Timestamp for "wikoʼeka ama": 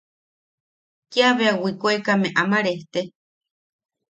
1.63-2.57